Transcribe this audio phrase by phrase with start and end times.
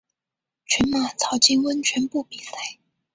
[0.65, 2.53] 群马草津温泉部比赛。